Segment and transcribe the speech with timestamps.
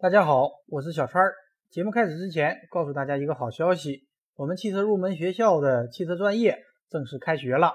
[0.00, 1.34] 大家好，我是小川儿。
[1.70, 6.56] 节目开始之前，告诉大家一个好消息：我们汽车入门学校的汽车专业
[6.88, 7.72] 正式开学了。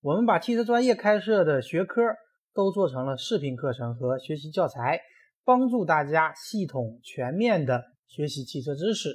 [0.00, 2.02] 我们把汽车专业开设的学科
[2.52, 5.00] 都做成了视频课程和学习教材，
[5.44, 9.14] 帮助大家系统全面的学习汽车知识。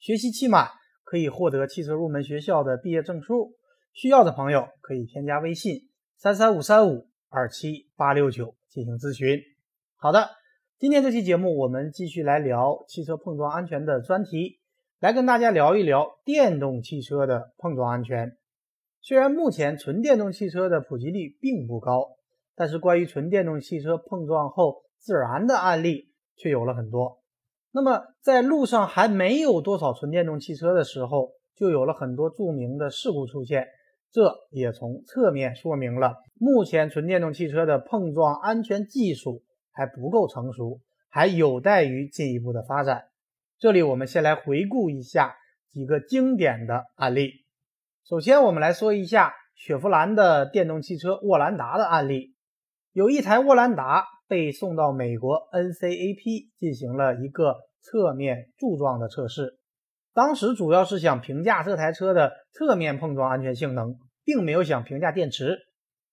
[0.00, 0.70] 学习期满
[1.04, 3.54] 可以获得汽车入门学校的毕业证书。
[3.92, 9.40] 需要的朋友可以添加微信三三五三五二七八六九进行咨询。
[9.94, 10.41] 好的。
[10.82, 14.58] 今天这期节目，我们继续来聊汽车碰撞安全的专题，
[14.98, 18.36] 来跟大家聊一聊电动汽车的碰撞安全。
[19.00, 22.16] 虽然目前纯电动汽车的普及率并不高，
[22.56, 27.20] 但是关于纯电动汽车碰撞后自燃的案例却有了很多。
[27.70, 33.68] 那么在路上还没有多少纯电动汽车的时候，就有了很多著名的事故出现，
[34.10, 39.44] 这也从侧面说明了目前纯电动汽车的碰撞安全技术。
[39.72, 43.04] 还不够成熟，还有待于进一步的发展。
[43.58, 45.36] 这里我们先来回顾一下
[45.70, 47.44] 几个经典的案例。
[48.04, 52.34] 首先，我们来说一下雪佛兰的电动汽车沃兰达的案例。
[52.92, 59.58] 有一台沃兰达被送到美国 NCAP 进行了一个侧面柱状的测试，
[60.12, 65.56] 当时主要是想评价这台车的侧面碰撞安全性能，并没有想评价电池。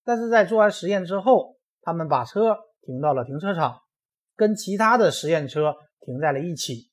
[0.05, 2.57] 但是在做完实验之后，他们把车。
[2.81, 3.79] 停到了停车场，
[4.35, 6.89] 跟其他的实验车停在了一起。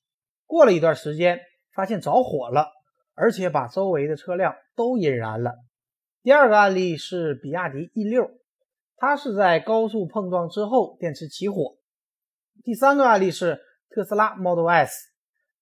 [0.47, 1.41] 过了一段时间，
[1.75, 2.69] 发现着火了，
[3.15, 5.53] 而且把周围的车辆都引燃了。
[6.23, 8.31] 第二个案例是比亚迪 E 六，
[8.97, 11.77] 它是在高速碰撞之后电池起火。
[12.65, 14.93] 第三个案例是特斯拉 Model S，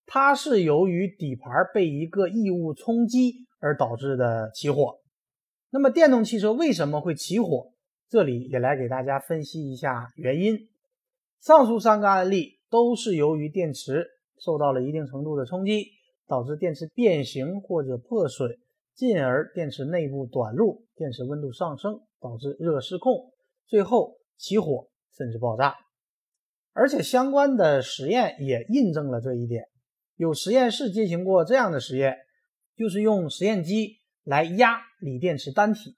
[0.07, 5.01] 它是由于底盘被一个异物冲击而导致的起火。
[5.71, 7.74] 那么电动汽车为什么会起火？
[8.15, 10.69] 这里也来给大家分析一下原因。
[11.41, 14.07] 上述三个案例都是由于电池
[14.39, 15.89] 受到了一定程度的冲击，
[16.29, 18.57] 导致电池变形或者破损，
[18.95, 23.33] 进而电池内部短路，电池温度上升，导致热失控，
[23.67, 24.87] 最后起火
[25.19, 25.75] 甚至爆炸。
[26.73, 29.65] 而且相关的实验也印证了这一点。
[30.15, 32.17] 有实验室进行过这样的实验，
[32.77, 35.97] 就是用实验机来压锂电池单体。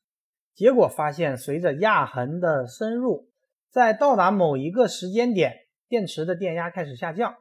[0.57, 3.29] 结果发现，随着压痕的深入，
[3.71, 5.53] 在到达某一个时间点，
[5.87, 7.35] 电池的电压开始下降，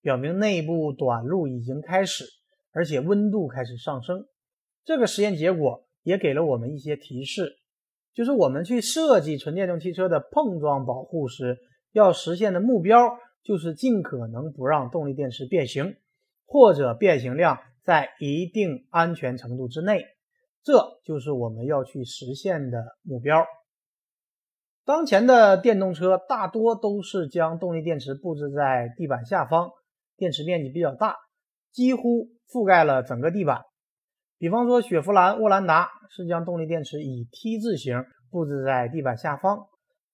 [0.00, 2.24] 表明内部短路已经开始，
[2.72, 4.24] 而且温度开始上升。
[4.84, 7.58] 这个实验结果也给了我们一些提示，
[8.14, 11.58] 就是我们去设计纯电动汽车的碰撞保护时，
[11.90, 15.96] 要实现的目标就是尽可能不让动力电池变形，
[16.46, 20.06] 或者变形量在一定安全程度之内。
[20.62, 23.44] 这就是我们要去实现的目标。
[24.84, 29.70] 当前的电动车大多都是将动力电池布置在地板下方，
[30.16, 31.16] 电池面积比较大，
[31.70, 33.62] 几乎覆盖了整个地板。
[34.38, 39.66] 比方说，雪佛兰沃兰达是将动力电池以 T 字形布置在地板下方，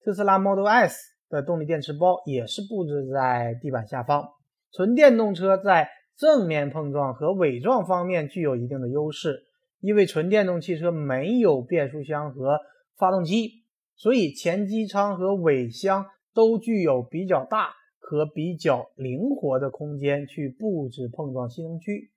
[0.03, 0.97] 特斯拉 Model S
[1.29, 4.29] 的动力电池包也是布置在地板下方。
[4.73, 9.46] 纯电动车在正面碰撞和尾撞方面具有一定的优势。
[9.79, 12.59] 因为纯电动汽车没有变速箱和
[12.97, 13.63] 发动机，
[13.95, 22.11] 所以前机舱和尾箱都具有比较大和比较灵活的空间去布置碰撞吸能区。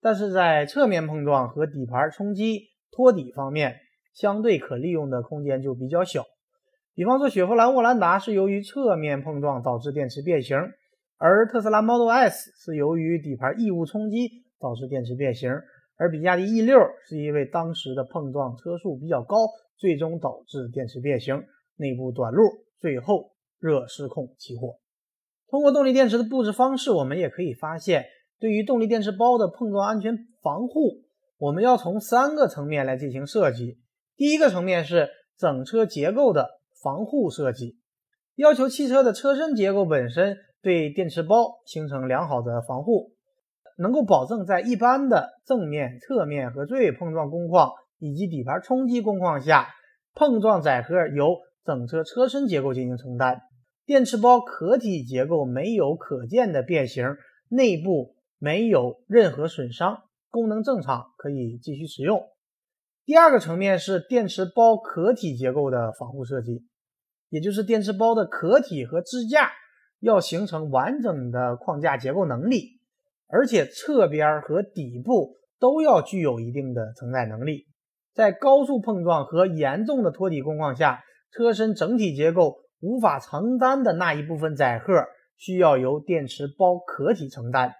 [0.00, 3.76] 但是在侧面碰撞和底盘冲击托底方面，
[4.14, 6.24] 相对可利用的空间就比较小。
[6.94, 10.56] 比方说，雪佛兰沃兰达是由于侧面碰撞导致电池变形，
[11.16, 15.50] 而特斯拉 Model S 是由于底盘异物冲击导致电池变形。
[16.00, 19.36] 而比亚迪 E 六是因为当时的碰撞车速比较高，
[19.76, 21.44] 最终导致电池变形、
[21.76, 22.42] 内部短路，
[22.78, 24.78] 最后热失控起火。
[25.50, 28.06] 通过动力电池的布置方式，我们也可以发现，
[28.38, 31.02] 对于动力电池包的碰撞安全防护，
[31.36, 33.78] 我们要从三个层面来进行设计。
[34.16, 36.48] 第一个层面是整车结构的
[36.82, 37.76] 防护设计，
[38.36, 43.12] 要求汽车的车身结构本身对电池包形成良好的防护。
[43.80, 49.68] 能够保证在一般的正面、侧面和追尾碰撞工况以及底盘冲击工况下，
[50.14, 53.40] 碰撞载荷由整车车身结构进行承担，
[53.86, 57.16] 电池包壳体结构没有可见的变形，
[57.48, 62.22] 内部没有任何损伤，功能正常，可以继续使用。
[63.06, 66.66] 第二个层面是电池包壳体结构的防护设计，
[67.30, 69.50] 也就是电池包的壳体和支架
[70.00, 72.79] 要形成完整的框架结构能力。
[73.32, 77.66] 而且侧边和底部都要具有一定的承载能力，
[78.14, 84.92] 在高速碰撞和严重的托底工况下，车身整体结构无法承担的那一部分载荷
[85.36, 87.74] 需要由电池包壳体承担。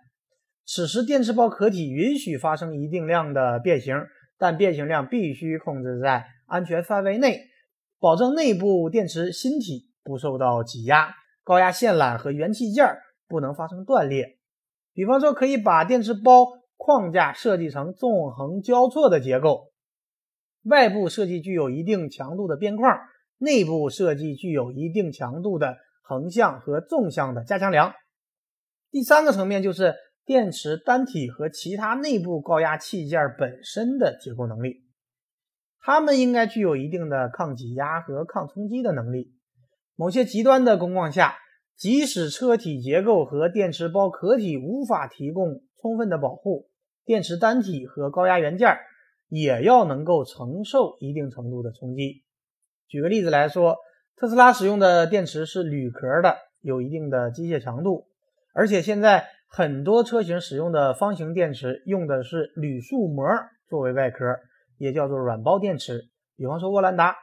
[0.66, 3.94] 此时，电池包壳体允许发生一定量的变形，
[4.38, 7.40] 但变形量必须控制在安全范围内，
[7.98, 11.12] 保证内部电池芯体不受到挤压，
[11.42, 12.86] 高压线缆和元器件
[13.26, 14.39] 不能发生断裂。
[15.00, 19.72] 比方说，可以把电池包框架设计成纵横交错的结构，
[20.64, 22.98] 外部设计具有一定强度的边框，
[23.38, 27.94] 内部设计具有一定强度的横向和纵向的加强梁。
[28.90, 29.94] 第三个层面就是。
[30.26, 34.84] 电池单体和其他内部高压器件本身的结构能力，
[35.80, 39.34] 它们应该具有一定的抗挤压和抗冲击的能力。
[39.96, 41.34] 某些极端的工况下，
[41.80, 46.68] 即使车体结构和电池包壳体无法提供充分的保护，
[47.04, 48.76] 电池单体和高压元件
[49.28, 52.22] 也要能够承受一定程度的冲击。
[52.86, 53.78] 举个例子来说，
[54.16, 58.06] 特斯拉使用的电池是铝壳的，有一定的机械强度，
[58.54, 59.26] 而且现在。
[59.52, 63.26] 很多车型使用的方形电池用的是铝塑膜
[63.68, 64.24] 作为外壳，
[64.78, 66.02] 也叫做软包电池。
[66.36, 67.16] 比方说沃兰达，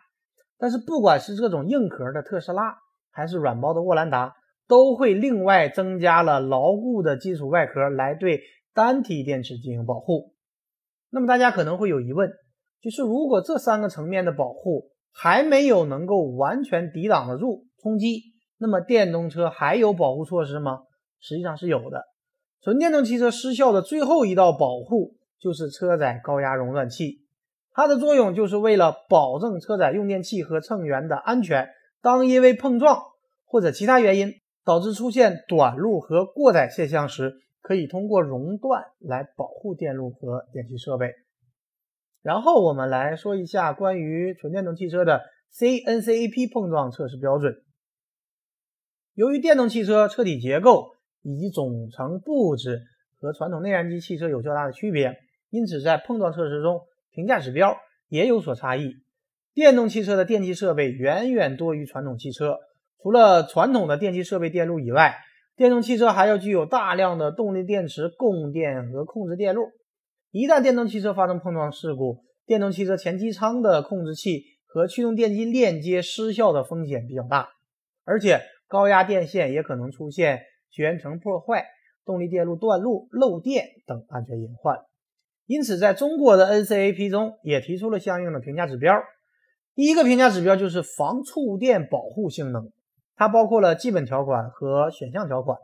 [0.57, 2.75] 但是不管是这种硬壳的特斯拉，
[3.11, 4.35] 还是软包的沃兰达，
[4.67, 8.41] 都会另外增加了牢固的金属外壳来对
[8.73, 10.33] 单体电池进行保护。
[11.09, 12.29] 那么大家可能会有疑问，
[12.81, 18.23] 就是如果这三个层面的保护还没有能够完全抵挡得住冲击，
[18.57, 20.79] 那么电动车还有保护措施吗？
[21.19, 22.03] 实际上是有的。
[22.61, 27.21] 纯电动汽车失效的最后一道保护就是车载高压熔断器，
[27.71, 31.69] 它的作用就是为了保证车载用电器和乘员的安全。
[32.01, 33.01] 当因为碰撞
[33.45, 34.33] 或者其他原因
[34.67, 41.13] 导致出现短路和过载现象时，可以通过熔断来保护电路和电气设备。
[42.21, 45.21] 然后我们来说一下关于纯电动汽车的
[45.53, 47.63] CNCAP 碰撞测试标准。
[49.13, 50.89] 由于电动汽车车体结构，
[51.21, 52.81] 以及总成布置
[53.21, 55.15] 和传统内燃机汽车有较大的区别，
[55.49, 56.81] 因此在碰撞测试中，
[57.11, 57.77] 评价指标
[58.09, 58.97] 也有所差异。
[59.53, 62.59] 电动汽车的电气设备远远多于传统汽车，
[63.01, 65.15] 除了传统的电气设备电路以外，
[65.55, 69.69] 电动汽车还要具有大量的动力电池供电和控制电路。
[70.31, 77.49] 一旦电动汽车发生碰撞事故，电动汽车前机舱的控制器和驱动电机链接失效的风险比较大，
[78.03, 80.41] 而且高压电线也可能出现。
[80.69, 81.65] 绝缘层破坏、
[82.05, 84.77] 动力电路断路、漏电等安全隐患，
[85.47, 88.93] 因此在中国的 NCAP 中也提出了相应的评价指标。
[89.73, 92.69] 第一个评价指标就是防触电保护性能，
[93.17, 95.57] 它包括了基本条款和选项条款。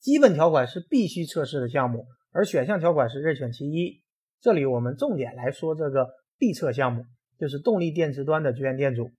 [0.00, 4.02] 基本条款是必须测试的项目，而选项条款是任选其一。
[4.40, 7.04] 这里我们重点来说这个必测项目，
[7.38, 9.12] 就是动力电池端的绝缘电阻，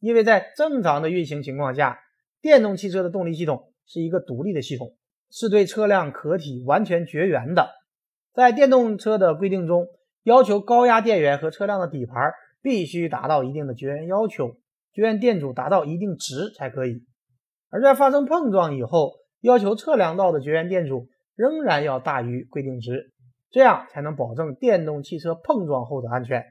[0.00, 1.98] 因为在正常的运行情况下，
[2.40, 3.70] 电动汽车的动力系统。
[3.86, 4.96] 是一个独立的系统，
[5.30, 7.68] 是对车辆壳体完全绝缘的。
[8.32, 9.88] 在电动车的规定中，
[10.22, 12.32] 要求高压电源和车辆的底盘
[12.62, 14.56] 必须达到一定的绝缘要求，
[14.94, 17.04] 绝缘电阻达到一定值才可以。
[17.74, 23.10] 而在发生碰撞以后，要求测量到的绝缘电阻仍然要大于规定值，
[23.50, 26.44] 这样才能保证电动汽车碰撞后的安全。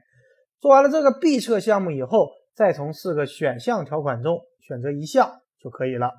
[0.60, 6.10] 做完了这个必测项目以后，再从四个选项条款中选择一项就可以了。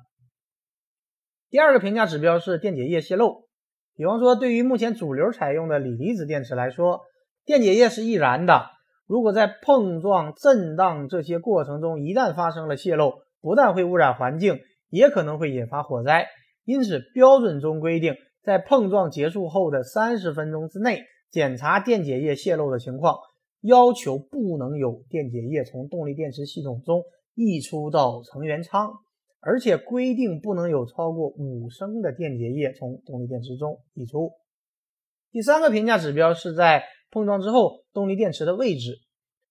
[1.50, 3.46] 第二个评价指标是电解液泄漏。
[3.94, 7.02] 比方说，对于目前主流采用的锂离子电池来说，
[7.44, 8.66] 电解液是易燃的。
[9.06, 14.58] 如果在碰撞、震荡这些过程中一旦发生了泄漏，不但会污染环境，
[14.90, 16.26] 也可能会引发火灾。
[16.64, 23.16] 因此，标准中规定，在碰撞结束后的三十分钟之内检查电解液泄漏的情况，
[23.60, 27.02] 要求不能有电解液从动力电池系统中
[27.34, 28.90] 溢出到成员舱。
[29.38, 34.32] 而且规定不能有超过五升的电解液从动力电池中溢出。
[35.30, 38.98] 第三个评价指标是在碰撞之后动力电池的位置，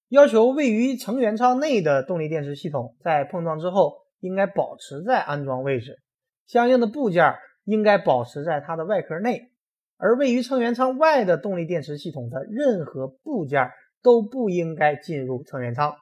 [0.09, 5.99] 要求位于成员舱内的动力电池系统在碰撞之后应该保持在安装位置，
[6.45, 9.51] 相应的部件应该保持在它的外壳内，
[9.97, 15.95] 而位于成员舱外的动力电池系统的任何部件都不应该进入成员舱。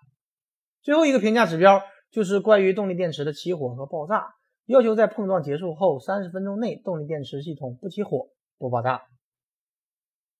[0.81, 1.81] 最后一个评价指标。
[2.13, 4.35] 就是关于动力电池的起火和爆炸，
[4.67, 8.27] 要求在碰撞结束后三十分钟内，动力电池系统不起火、
[8.59, 9.01] 不爆炸。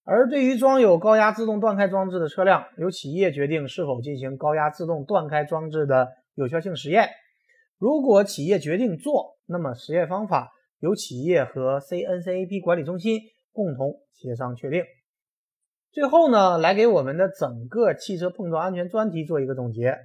[0.04, 7.10] 而对于装有高压自动断开装置的车辆，由企业决定是否进行高压自动断开装置的有效性实验。
[7.84, 13.20] 如果企业决定做，那么实验方法由企业和 CNCAP 管理中心
[13.52, 14.86] 共同协商确定。
[15.92, 19.98] 最后呢，来给我们的整个汽车碰撞安全专题做一个总结。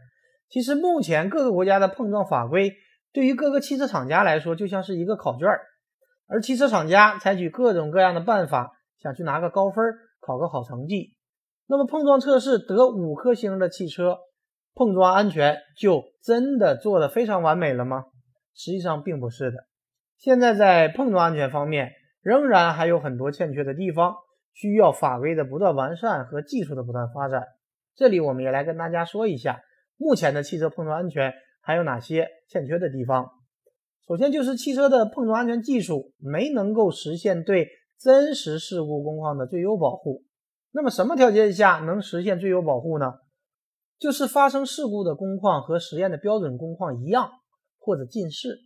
[0.49, 2.73] 其实目前各个国家的碰撞法规
[3.13, 5.47] 对于各个汽车厂家来说就像是一个考卷，
[6.27, 9.85] 而汽车厂家采取各种各样的办法，想去拿个高分，
[10.19, 11.15] 考个好成绩。
[11.69, 14.19] 那么碰撞测试得五颗星的汽车，
[14.79, 18.05] 碰撞安全就真的做得非常完美了吗？
[18.55, 19.67] 实际上并不是的。
[20.17, 24.15] 现在在碰撞安全方面，仍然还有很多欠缺的地方，
[24.55, 27.43] 需要法规的不断完善和技术的不断发展。
[27.97, 29.61] 这里我们也来跟大家说一下，
[29.97, 33.29] 目前的汽车碰撞安全还有哪些欠缺的地方。
[34.07, 37.69] 首先就是汽车的碰撞安全技术没能够实现对
[37.99, 40.23] 真实事故工况的最优保护。
[40.71, 43.15] 那么什么条件下能实现最优保护呢？
[43.99, 47.31] 就是发生事故的工况和实验的标准工况一样
[47.78, 48.59] 或者近似，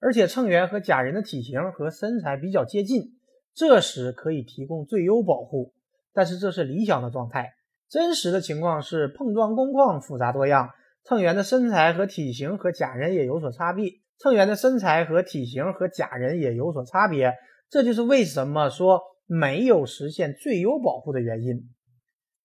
[0.00, 3.18] 而且乘员和假人的体型和身材比较接近，
[3.54, 5.72] 这时可以提供最优保护。
[6.12, 7.52] 但是这是理想的状态，
[7.88, 10.70] 真实的情况是碰撞工况复杂多样，
[11.04, 17.34] 乘员的身材和体型和假人也有所差别，乘员的身材和体型和假人也有所差别，
[17.68, 19.00] 这就是为什么说。
[19.26, 21.70] 没有实现最优保护的原因。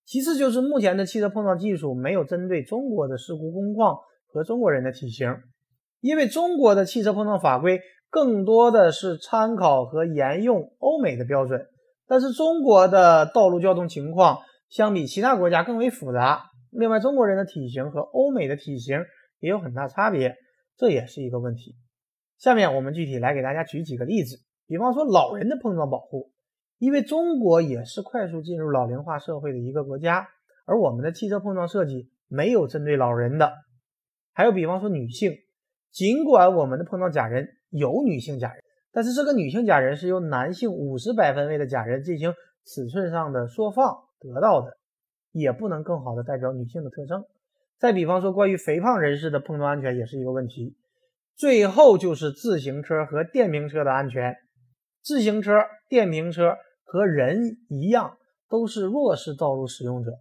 [0.09, 5.35] 其次就是目前的汽车碰撞技术没有针对中国的事故工况和中国人的体型，
[5.99, 11.63] 因为中国的汽车碰撞法规更多的是参考和沿用欧美的标准，
[12.07, 16.45] 但是中国的道路交通情况相比其他国家更为复杂。
[16.71, 18.97] 另外，中国人的体型和欧美的体型
[19.39, 20.35] 也有很大差别，
[20.75, 21.75] 这也是一个问题。
[22.39, 26.31] 下面我们具体来给大家举几个例子，比方说老人的碰撞保护。
[26.79, 30.29] 因为中国也是快速进入老龄化社会的一个国家，
[30.65, 33.51] 而我们的汽车碰撞设计没有针对老人的。
[34.31, 35.33] 还有比方说女性，
[35.91, 42.33] 尽管我们的碰撞假人有女性假人，但是这个女性假人是由男性五十百分位的假人进行
[42.65, 44.77] 尺寸上的缩放得到的，
[45.33, 47.25] 也不能更好的代表女性的特征。
[47.77, 50.77] 再比方说关于肥胖人士的碰撞安全也是一个问题。
[51.35, 54.37] 最后就是自行车和电瓶车的安全，
[55.03, 55.59] 自行车、
[55.89, 56.55] 电瓶车。
[56.91, 58.17] 和人一样，
[58.49, 60.11] 都是弱势道路使用者。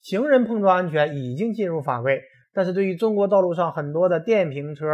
[0.00, 4.84] 行人碰撞安全已经进入法规，但是对于中国道路上很多的电瓶车、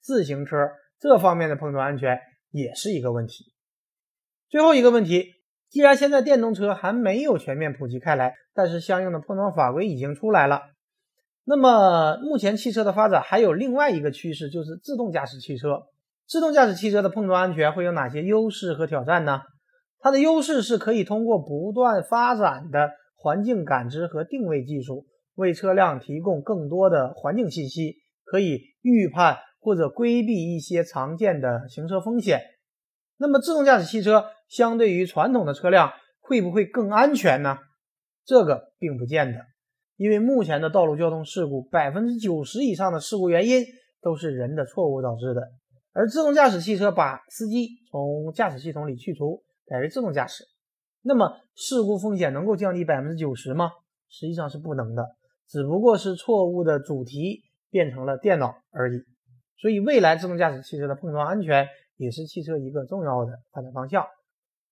[0.00, 0.56] 自行车
[1.00, 2.20] 这方面的碰撞安全
[2.52, 3.52] 也是一个问题。
[4.48, 5.32] 最后一个问题，
[5.68, 10.62] 既然现在电动车还没有全面普及开来，但是相应的碰撞法规已经出来了，
[11.44, 15.82] 那么目前汽车的发展还有另外一个趋势，就是自动驾驶汽车。
[16.28, 19.40] 自动驾驶汽车的碰撞安全会有哪些优势和挑战呢？
[20.02, 25.06] 它的优势是可以通过不断发展的环境感知和定位技术，
[25.36, 32.40] 为车辆提供更多的环境信息，可以预判或者规避一些常见的行车风险。
[33.16, 37.58] 那么，自动驾驶汽车相对于传统的车辆会不会更安全呢？
[38.24, 39.38] 这个并不见得，
[39.96, 43.64] 因为目前的道路交通事故百分之九十以上的事故原因
[44.00, 45.42] 都是人的错误导致的，
[45.92, 49.44] 而自动驾驶汽车把司机从驾驶系统里去除。
[49.66, 50.44] 改为自动驾驶，
[51.02, 53.70] 那么事故风险能够降低百分之九十吗？
[54.08, 55.16] 实际上是不能的，
[55.48, 59.02] 只不过是错误的主题变成了电脑而已。
[59.56, 61.66] 所以未来自动驾驶汽车的碰撞安全
[61.96, 64.04] 也是汽车一个重要的发展方向。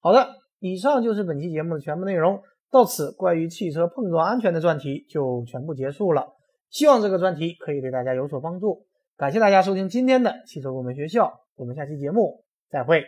[0.00, 0.28] 好的，
[0.58, 6.34] 以上就是本期节目的全部内容，到此关于汽车碰撞安全的专题就全部结束了。
[6.68, 8.86] 希望这个专题可以对大家有所帮助。
[9.16, 13.04] 感谢大家收听今天的汽车入门学校，我们下期节目再会。